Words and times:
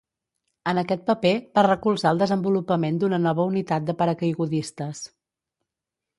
En 0.71 0.79
aquest 0.81 1.03
paper, 1.09 1.33
va 1.59 1.63
recolzar 1.67 2.13
el 2.15 2.21
desenvolupament 2.23 2.99
d'una 3.05 3.21
nova 3.27 3.47
unitat 3.53 3.87
de 3.91 3.97
paracaigudistes. 4.01 5.05